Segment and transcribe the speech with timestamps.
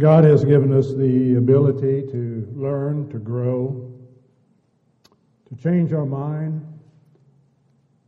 [0.00, 3.92] God has given us the ability to learn, to grow,
[5.46, 6.66] to change our mind,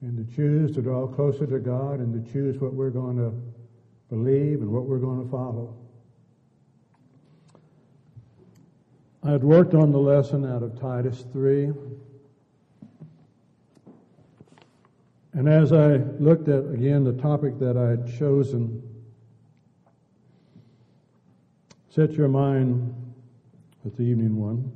[0.01, 3.31] and to choose to draw closer to God and to choose what we're going to
[4.09, 5.77] believe and what we're going to follow.
[9.23, 11.73] I had worked on the lesson out of Titus 3.
[15.35, 18.83] And as I looked at again the topic that I had chosen,
[21.95, 22.95] set your mind
[23.85, 24.73] with the evening one.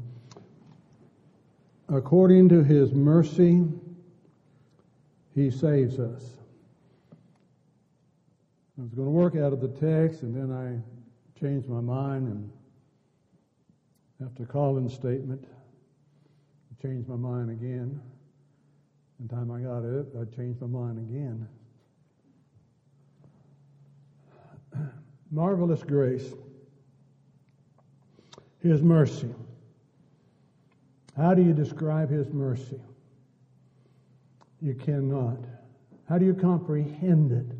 [1.88, 3.64] According to his mercy,
[5.34, 6.22] he saves us.
[8.78, 10.78] I was going to work out of the text, and then I
[11.40, 12.50] changed my mind, and
[14.22, 15.42] after Colin's statement,
[16.70, 17.98] I changed my mind again.
[19.20, 21.48] And time I got it, I changed my mind again.
[25.30, 26.34] Marvelous grace.
[28.66, 29.34] His mercy.
[31.16, 32.80] How do you describe His mercy?
[34.60, 35.38] You cannot.
[36.08, 37.56] How do you comprehend it?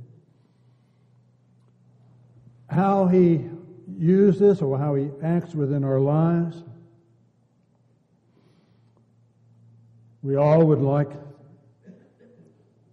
[2.68, 3.48] How He
[3.98, 6.62] uses or how He acts within our lives.
[10.22, 11.12] We all would like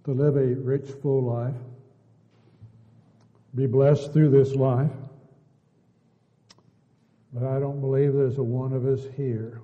[0.06, 1.56] to live a rich, full life,
[3.56, 4.92] be blessed through this life.
[7.34, 9.62] But I don't believe there's a one of us here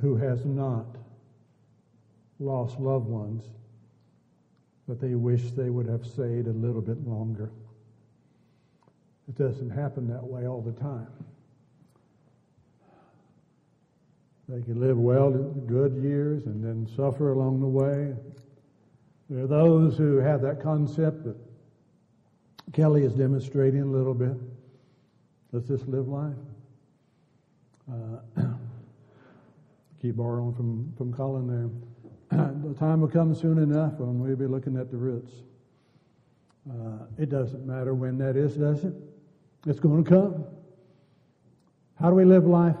[0.00, 0.86] who has not
[2.38, 3.44] lost loved ones
[4.88, 7.50] that they wish they would have stayed a little bit longer.
[9.28, 11.08] It doesn't happen that way all the time.
[14.48, 18.14] They can live well, good years, and then suffer along the way.
[19.30, 21.36] There are those who have that concept that
[22.72, 24.36] Kelly is demonstrating a little bit.
[25.52, 26.34] Let's just live life.
[27.90, 28.42] Uh,
[30.00, 32.48] keep borrowing from, from Colin there.
[32.62, 35.30] the time will come soon enough when we'll be looking at the roots.
[36.70, 38.94] Uh, it doesn't matter when that is, does it?
[39.66, 40.44] It's going to come.
[42.00, 42.76] How do we live life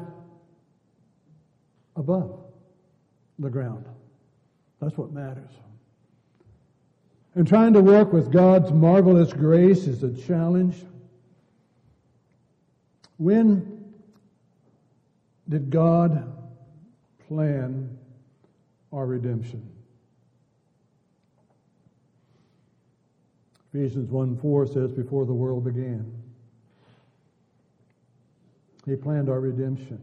[1.94, 2.40] above
[3.38, 3.84] the ground?
[4.80, 5.50] That's what matters.
[7.34, 10.76] And trying to work with God's marvelous grace is a challenge.
[13.22, 13.94] When
[15.48, 16.36] did God
[17.28, 17.96] plan
[18.92, 19.70] our redemption?
[23.72, 26.12] Ephesians 1 4 says, Before the world began,
[28.86, 30.02] He planned our redemption.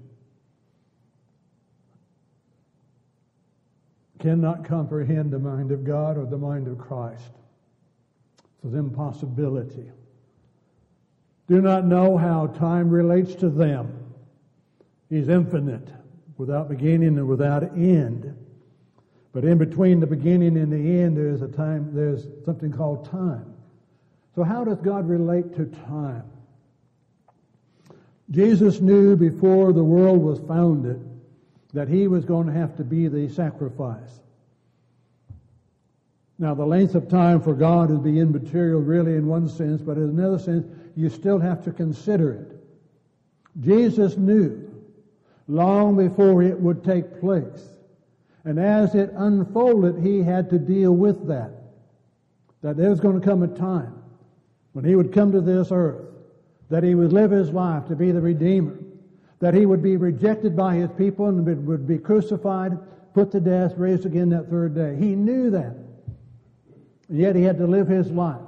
[4.19, 7.31] cannot comprehend the mind of God or the mind of Christ.
[8.63, 9.89] It's an impossibility.
[11.49, 13.91] Do not know how time relates to them.
[15.09, 15.89] He's infinite,
[16.37, 18.35] without beginning and without end.
[19.33, 23.51] But in between the beginning and the end, there's a time, there's something called time.
[24.35, 26.29] So how does God relate to time?
[28.29, 31.03] Jesus knew before the world was founded
[31.73, 34.19] that he was going to have to be the sacrifice.
[36.37, 39.97] Now, the length of time for God would be immaterial, really, in one sense, but
[39.97, 40.65] in another sense,
[40.99, 42.57] you still have to consider it.
[43.61, 44.69] Jesus knew
[45.47, 47.69] long before it would take place.
[48.43, 51.51] And as it unfolded, he had to deal with that.
[52.61, 53.95] That there was going to come a time
[54.73, 56.05] when he would come to this earth,
[56.69, 58.77] that he would live his life to be the Redeemer,
[59.39, 62.77] that he would be rejected by his people and would be crucified,
[63.13, 64.97] put to death, raised again that third day.
[64.97, 65.75] He knew that.
[67.07, 68.41] And yet he had to live his life.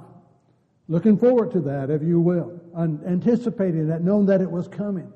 [0.88, 5.12] Looking forward to that, if you will, anticipating that, knowing that it was coming.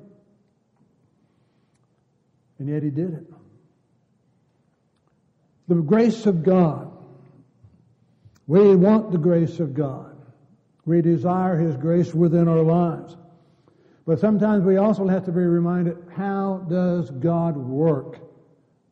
[2.59, 3.25] And yet he did it.
[5.67, 6.91] The grace of God.
[8.47, 10.15] We want the grace of God.
[10.85, 13.17] We desire his grace within our lives.
[14.07, 18.19] But sometimes we also have to be reminded how does God work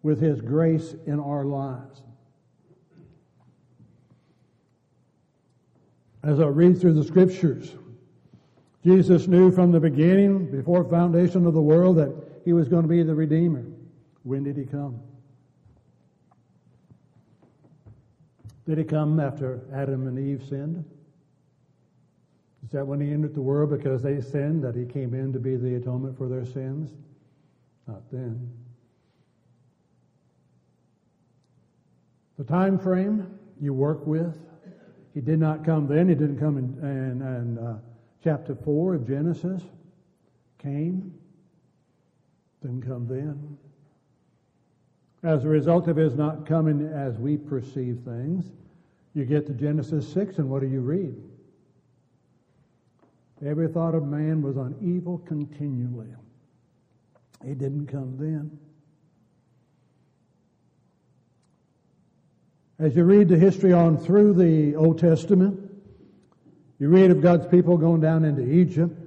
[0.03, 2.01] with His grace in our lives?
[6.25, 7.71] As I read through the scriptures,
[8.83, 12.13] Jesus knew from the beginning, before foundation of the world, that
[12.43, 13.63] He was going to be the Redeemer.
[14.23, 14.99] When did He come?
[18.65, 20.83] Did He come after Adam and Eve sinned?
[22.65, 25.39] Is that when he entered the world because they sinned that he came in to
[25.39, 26.89] be the atonement for their sins?
[27.87, 28.51] Not then.
[32.39, 34.35] The time frame you work with,
[35.15, 36.09] he did not come then.
[36.09, 37.75] He didn't come in, and, and uh,
[38.21, 39.63] chapter 4 of Genesis
[40.59, 41.13] came,
[42.61, 43.57] didn't come then.
[45.23, 48.51] As a result of his not coming as we perceive things,
[49.13, 51.15] you get to Genesis 6, and what do you read?
[53.43, 56.09] Every thought of man was on evil continually.
[57.45, 58.59] He didn't come then.
[62.77, 65.71] As you read the history on through the Old Testament,
[66.77, 68.99] you read of God's people going down into Egypt.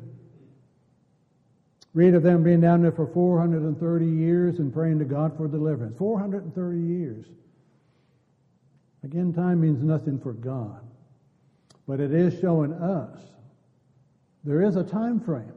[1.92, 5.98] Read of them being down there for 430 years and praying to God for deliverance.
[5.98, 7.26] 430 years.
[9.04, 10.80] Again, time means nothing for God.
[11.86, 13.18] But it is showing us
[14.44, 15.52] there is a time frame.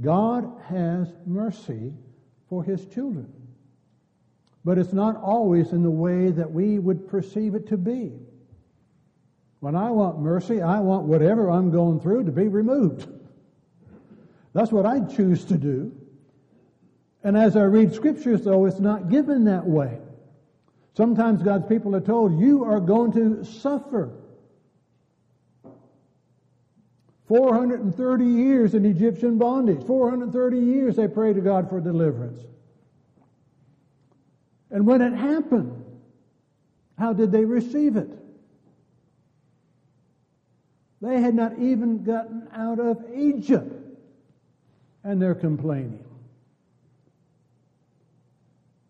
[0.00, 1.92] God has mercy
[2.48, 3.32] for his children.
[4.66, 8.12] But it's not always in the way that we would perceive it to be.
[9.60, 13.06] When I want mercy, I want whatever I'm going through to be removed.
[14.54, 15.96] That's what I choose to do.
[17.22, 20.00] And as I read scriptures, though, it's not given that way.
[20.96, 24.10] Sometimes God's people are told, you are going to suffer.
[27.28, 29.86] 430 years in Egyptian bondage.
[29.86, 32.40] 430 years they pray to God for deliverance.
[34.70, 35.84] And when it happened,
[36.98, 38.08] how did they receive it?
[41.00, 43.72] They had not even gotten out of Egypt,
[45.04, 46.02] and they're complaining.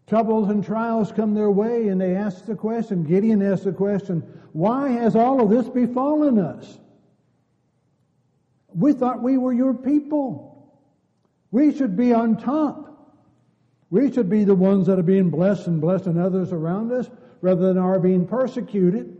[0.06, 4.22] Troubles and trials come their way, and they ask the question Gideon asks the question,
[4.52, 6.78] Why has all of this befallen us?
[8.68, 10.70] We thought we were your people.
[11.50, 12.95] We should be on top.
[13.90, 17.08] We should be the ones that are being blessed and blessing others around us
[17.40, 19.16] rather than are being persecuted.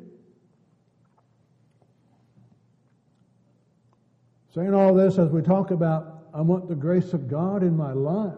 [4.55, 7.93] Saying all this as we talk about, I want the grace of God in my
[7.93, 8.35] life.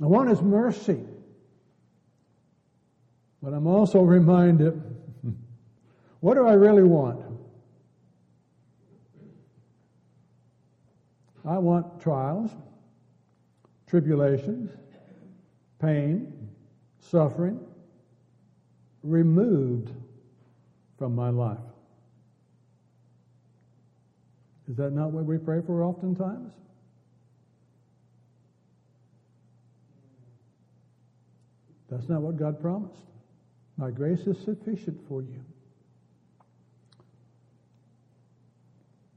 [0.00, 1.00] I want His mercy.
[3.42, 4.80] But I'm also reminded
[6.20, 7.20] what do I really want?
[11.44, 12.50] I want trials,
[13.86, 14.70] tribulations,
[15.80, 16.50] pain,
[17.00, 17.60] suffering
[19.02, 19.92] removed
[20.98, 21.58] from my life.
[24.68, 26.52] Is that not what we pray for oftentimes?
[31.90, 33.00] That's not what God promised.
[33.78, 35.42] My grace is sufficient for you.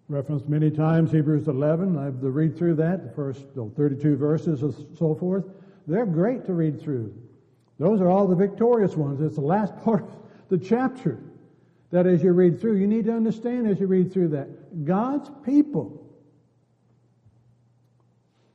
[0.08, 1.98] Referenced many times Hebrews 11.
[1.98, 5.46] I have to read through that, the first 32 verses and so forth.
[5.88, 7.14] They're great to read through.
[7.80, 9.22] Those are all the victorious ones.
[9.22, 10.20] It's the last part of
[10.50, 11.20] the chapter
[11.92, 15.30] that as you read through, you need to understand as you read through that God's
[15.46, 16.02] people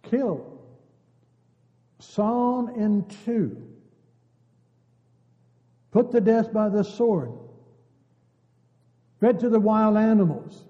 [0.03, 0.59] killed,
[1.99, 3.63] sawn in two,
[5.91, 7.33] put to death by the sword,
[9.21, 10.65] fed to the wild animals,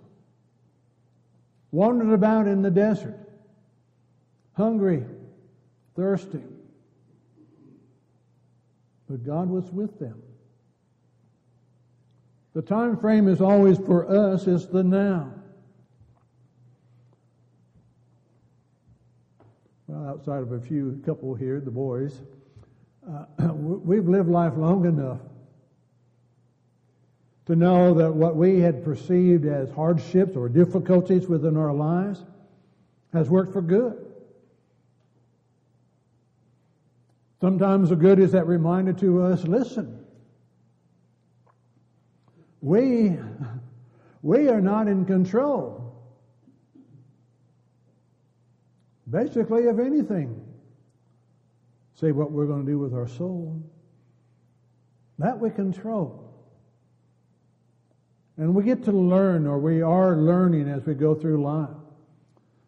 [1.71, 3.19] wandered about in the desert,
[4.55, 5.05] hungry,
[5.97, 6.43] thirsty.
[9.09, 10.23] But God was with them.
[12.55, 15.33] The time frame is always for us is the now.
[19.87, 22.21] Well, outside of a few couple here, the boys,
[23.09, 25.21] uh, we've lived life long enough
[27.47, 32.25] to know that what we had perceived as hardships or difficulties within our lives
[33.13, 34.06] has worked for good.
[37.41, 40.05] Sometimes the good is that reminder to us listen,
[42.61, 43.17] we,
[44.23, 46.03] we are not in control,
[49.09, 50.43] basically, of anything.
[51.95, 53.63] Say what we're going to do with our soul.
[55.19, 56.23] That we control.
[58.37, 61.71] And we get to learn, or we are learning as we go through life.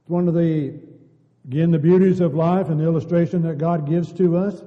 [0.00, 0.80] It's one of the,
[1.48, 4.62] again, the beauties of life and the illustration that God gives to us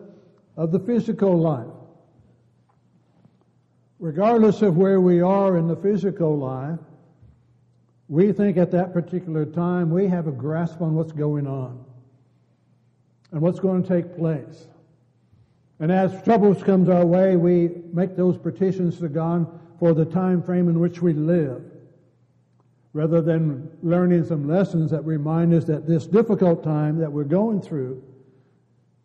[0.57, 1.67] of the physical life
[4.01, 6.79] regardless of where we are in the physical life,
[8.09, 11.85] we think at that particular time we have a grasp on what's going on
[13.31, 14.67] and what's going to take place.
[15.79, 19.47] And as troubles comes our way, we make those petitions to God
[19.79, 21.63] for the time frame in which we live,
[22.93, 27.61] rather than learning some lessons that remind us that this difficult time that we're going
[27.61, 28.03] through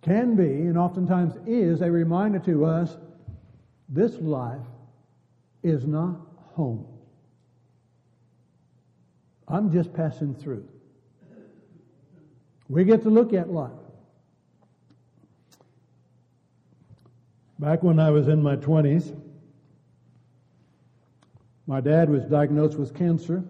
[0.02, 2.96] can be, and oftentimes is, a reminder to us
[3.88, 4.66] this life
[5.62, 6.16] is not
[6.54, 6.86] home.
[9.48, 10.66] I'm just passing through.
[12.68, 13.70] We get to look at life.
[17.58, 19.16] Back when I was in my 20s,
[21.66, 23.44] my dad was diagnosed with cancer.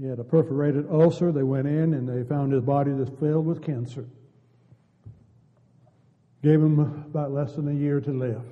[0.00, 1.32] He had a perforated ulcer.
[1.32, 4.06] They went in and they found his body was filled with cancer.
[6.42, 8.44] Gave him about less than a year to live.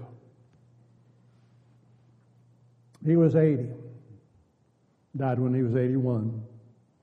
[3.04, 3.68] He was 80.
[5.16, 6.42] Died when he was 81,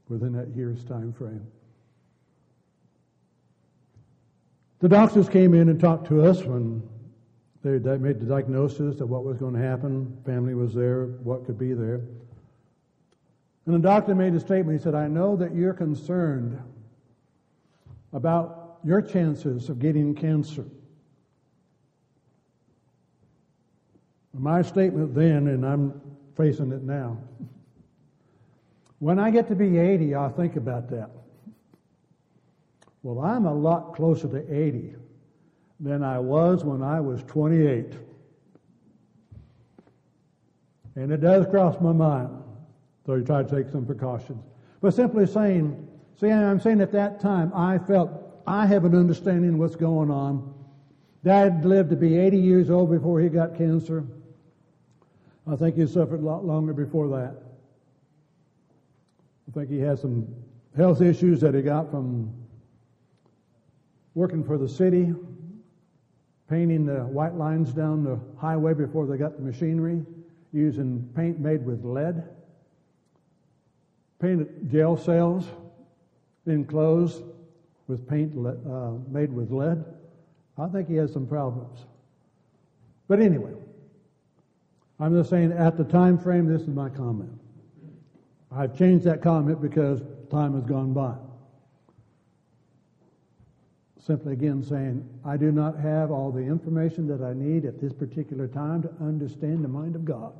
[0.09, 1.47] within that year's time frame.
[4.79, 6.83] The doctors came in and talked to us when
[7.63, 10.17] they made the diagnosis of what was going to happen.
[10.25, 12.01] Family was there, what could be there.
[13.65, 14.77] And the doctor made a statement.
[14.77, 16.61] He said, I know that you're concerned
[18.11, 20.65] about your chances of getting cancer.
[24.33, 26.01] My statement then, and I'm
[26.35, 27.17] facing it now,
[28.99, 31.09] when I get to be 80, I'll think about that.
[33.03, 34.95] Well, I'm a lot closer to 80
[35.79, 37.93] than I was when I was 28.
[40.95, 42.42] And it does cross my mind.
[43.05, 44.43] So you try to take some precautions.
[44.81, 45.87] But simply saying,
[46.19, 48.11] see, I'm saying at that time, I felt
[48.47, 50.53] I have an understanding of what's going on.
[51.23, 54.05] Dad lived to be 80 years old before he got cancer.
[55.49, 57.35] I think he suffered a lot longer before that.
[59.47, 60.27] I think he had some
[60.75, 62.33] health issues that he got from
[64.15, 65.13] working for the city,
[66.49, 70.03] painting the white lines down the highway before they got the machinery,
[70.51, 72.23] using paint made with lead,
[74.23, 75.45] painted jail cells
[76.45, 77.23] enclosed
[77.87, 79.83] with paint uh, made with lead.
[80.57, 81.85] I think he has some problems.
[83.09, 83.51] But anyway,
[84.97, 87.37] I'm just saying at the time frame, this is my comment.
[88.49, 90.01] I've changed that comment because
[90.31, 91.15] time has gone by.
[93.99, 97.91] Simply again saying, I do not have all the information that I need at this
[97.91, 100.33] particular time to understand the mind of God.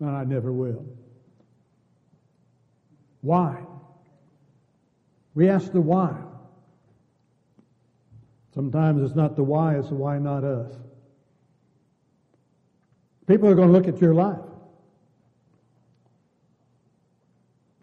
[0.00, 0.84] And I never will.
[3.24, 3.56] Why?
[5.34, 6.14] We ask the why.
[8.54, 10.70] Sometimes it's not the why, it's the why not us.
[13.26, 14.44] People are going to look at your life.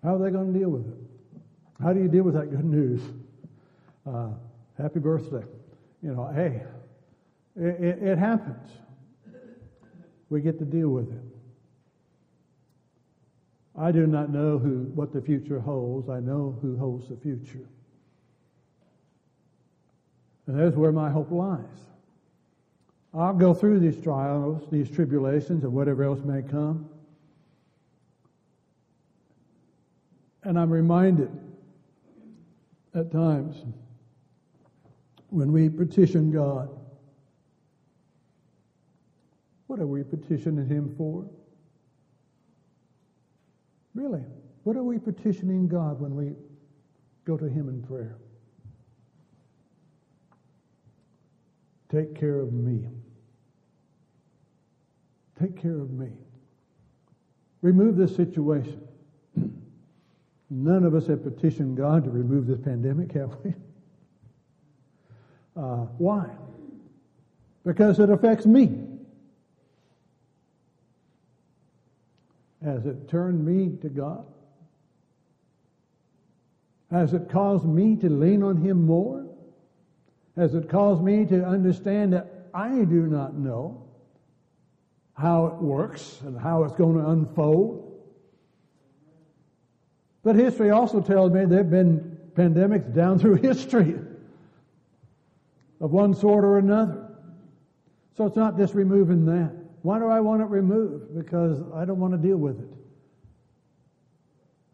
[0.03, 1.41] How are they going to deal with it?
[1.81, 3.01] How do you deal with that good news?
[4.07, 4.29] Uh,
[4.77, 5.43] happy birthday.
[6.03, 6.61] You know, hey,
[7.55, 8.69] it, it, it happens.
[10.29, 11.30] We get to deal with it.
[13.77, 16.09] I do not know who, what the future holds.
[16.09, 17.67] I know who holds the future.
[20.47, 21.65] And that's where my hope lies.
[23.13, 26.89] I'll go through these trials, these tribulations, and whatever else may come.
[30.43, 31.29] And I'm reminded
[32.93, 33.63] at times
[35.29, 36.69] when we petition God,
[39.67, 41.25] what are we petitioning Him for?
[43.93, 44.23] Really,
[44.63, 46.33] what are we petitioning God when we
[47.25, 48.17] go to Him in prayer?
[51.89, 52.87] Take care of me.
[55.39, 56.09] Take care of me.
[57.61, 58.81] Remove this situation.
[60.49, 63.53] None of us have petitioned God to remove this pandemic, have we?
[65.55, 66.29] Uh, why?
[67.65, 68.90] Because it affects me.
[72.63, 74.25] Has it turned me to God?
[76.91, 79.25] Has it caused me to lean on Him more?
[80.35, 83.87] Has it caused me to understand that I do not know
[85.13, 87.87] how it works and how it's going to unfold?
[90.23, 93.97] But history also tells me there have been pandemics down through history
[95.79, 97.07] of one sort or another.
[98.17, 99.60] So it's not just removing that.
[99.81, 101.15] Why do I want it removed?
[101.15, 102.69] Because I don't want to deal with it.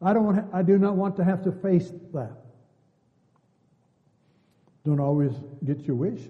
[0.01, 0.45] I don't want.
[0.53, 2.33] I do not want to have to face that.
[4.85, 5.33] Don't always
[5.65, 6.21] get your wish.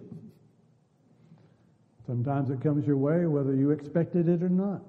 [2.05, 4.81] Sometimes it comes your way whether you expected it or not.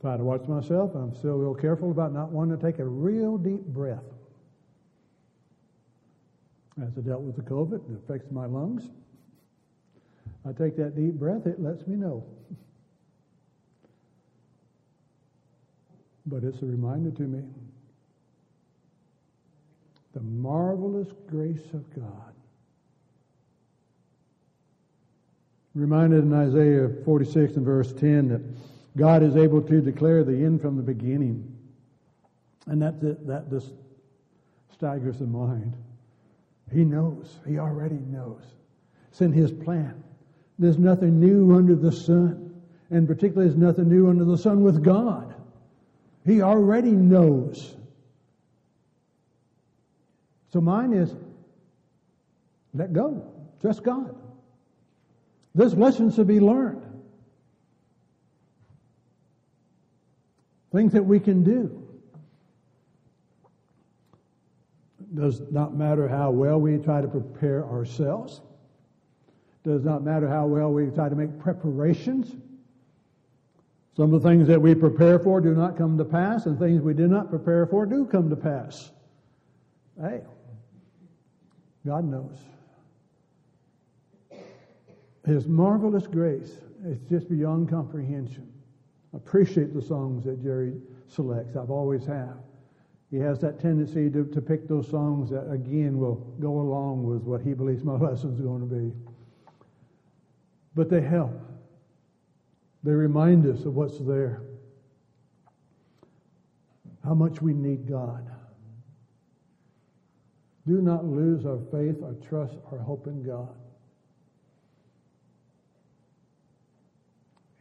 [0.00, 0.94] Try to watch myself.
[0.94, 4.04] I'm still real careful about not wanting to take a real deep breath.
[6.82, 8.90] As I dealt with the COVID, it affects my lungs.
[10.48, 12.24] I take that deep breath, it lets me know.
[16.26, 17.42] But it's a reminder to me
[20.12, 22.36] the marvelous grace of God.
[25.76, 28.40] reminded in Isaiah 46 and verse 10 that
[28.96, 31.54] God is able to declare the end from the beginning.
[32.66, 33.72] And that, that, that just
[34.72, 35.74] staggers the mind.
[36.72, 37.38] He knows.
[37.46, 38.42] He already knows.
[39.10, 40.02] It's in His plan.
[40.58, 42.54] There's nothing new under the sun.
[42.90, 45.34] And particularly, there's nothing new under the sun with God.
[46.24, 47.76] He already knows.
[50.52, 51.14] So mine is
[52.74, 53.32] let go.
[53.60, 54.14] Trust God.
[55.54, 56.82] There's lessons to be learned.
[60.72, 61.85] Things that we can do.
[65.14, 68.40] Does not matter how well we try to prepare ourselves.
[69.64, 72.34] Does not matter how well we try to make preparations.
[73.96, 76.82] Some of the things that we prepare for do not come to pass, and things
[76.82, 78.90] we did not prepare for do come to pass.
[80.00, 80.22] Hey,
[81.86, 82.36] God knows.
[85.24, 88.52] His marvelous grace is just beyond comprehension.
[89.14, 90.74] I appreciate the songs that Jerry
[91.08, 91.56] selects.
[91.56, 92.36] I've always have.
[93.10, 97.22] He has that tendency to, to pick those songs that, again, will go along with
[97.22, 98.92] what he believes my lesson is going to be.
[100.74, 101.40] But they help.
[102.82, 104.42] They remind us of what's there.
[107.04, 108.30] How much we need God.
[110.66, 113.54] Do not lose our faith, our trust, our hope in God.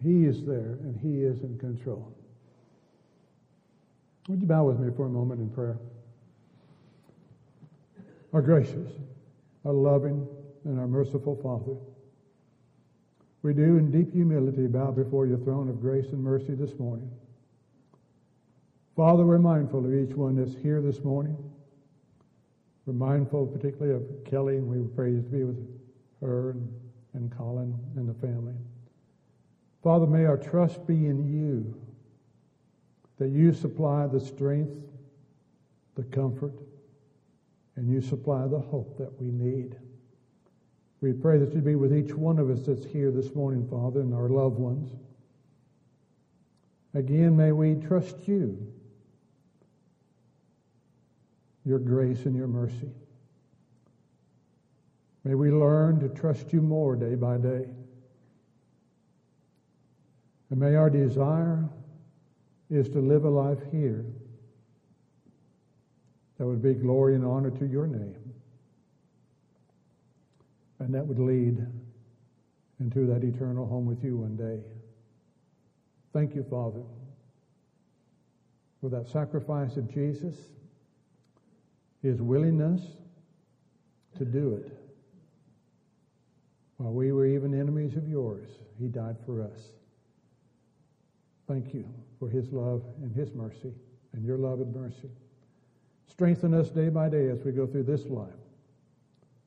[0.03, 2.15] He is there and He is in control.
[4.27, 5.77] Would you bow with me for a moment in prayer?
[8.33, 8.91] Our gracious,
[9.63, 10.27] our loving,
[10.65, 11.77] and our merciful Father,
[13.43, 17.09] we do in deep humility bow before your throne of grace and mercy this morning.
[18.95, 21.37] Father, we're mindful of each one that's here this morning.
[22.87, 25.57] We're mindful particularly of Kelly, and we pray to be with
[26.21, 26.73] her and,
[27.13, 28.55] and Colin and the family.
[29.83, 31.79] Father, may our trust be in you,
[33.17, 34.77] that you supply the strength,
[35.95, 36.53] the comfort,
[37.75, 39.75] and you supply the hope that we need.
[41.01, 44.01] We pray that you be with each one of us that's here this morning, Father,
[44.01, 44.91] and our loved ones.
[46.93, 48.71] Again, may we trust you,
[51.65, 52.91] your grace and your mercy.
[55.25, 57.67] May we learn to trust you more day by day.
[60.49, 61.67] And may our desire
[62.69, 64.05] is to live a life here
[66.37, 68.15] that would be glory and honor to your name.
[70.79, 71.65] And that would lead
[72.79, 74.59] into that eternal home with you one day.
[76.11, 76.81] Thank you, Father,
[78.81, 80.35] for that sacrifice of Jesus,
[82.01, 82.81] his willingness
[84.17, 84.71] to do it.
[86.77, 89.71] While we were even enemies of yours, he died for us.
[91.47, 91.85] Thank you
[92.19, 93.73] for his love and his mercy
[94.13, 95.09] and your love and mercy.
[96.07, 98.29] Strengthen us day by day as we go through this life.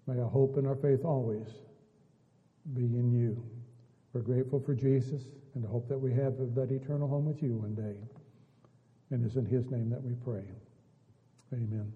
[0.06, 1.46] May our hope and our faith always
[2.74, 3.42] be in you.
[4.12, 5.22] We're grateful for Jesus
[5.54, 7.96] and the hope that we have of that eternal home with you one day.
[9.10, 10.44] And it's in his name that we pray.
[11.52, 11.92] Amen.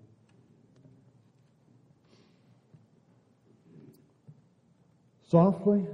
[5.28, 5.86] Softly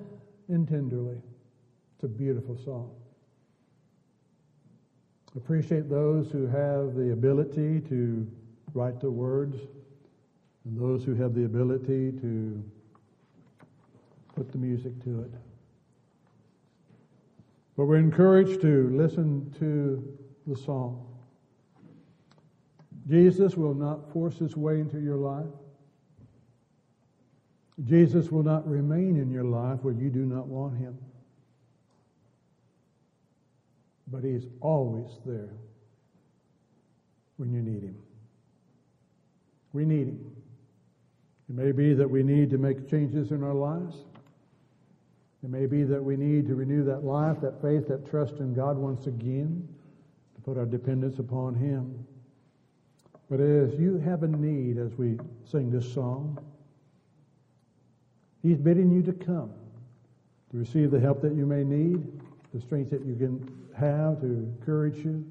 [0.49, 1.21] and tenderly.
[1.95, 2.91] It's a beautiful song.
[5.37, 8.27] Appreciate those who have the ability to
[8.75, 9.57] write the words
[10.65, 12.63] and those who have the ability to
[14.35, 15.31] put the music to it.
[17.77, 21.05] But we're encouraged to listen to the song.
[23.09, 25.47] Jesus will not force his way into your life.
[27.85, 30.99] Jesus will not remain in your life where you do not want him.
[34.11, 35.51] But he is always there
[37.37, 37.97] when you need him.
[39.73, 40.33] We need him.
[41.49, 43.97] It may be that we need to make changes in our lives.
[45.43, 48.55] It may be that we need to renew that life, that faith, that trust in
[48.55, 49.67] God once again,
[50.35, 52.07] to put our dependence upon Him.
[53.31, 56.39] But as you have a need as we sing this song,
[58.43, 59.53] He's bidding you to come
[60.51, 62.03] to receive the help that you may need,
[62.55, 65.25] the strength that you can have to encourage you,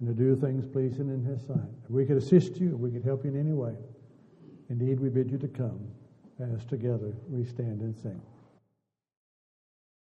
[0.00, 1.58] and to do things pleasing in His sight.
[1.84, 3.74] If we could assist you, if we could help you in any way.
[4.70, 5.80] Indeed, we bid you to come
[6.38, 8.20] as together we stand and sing.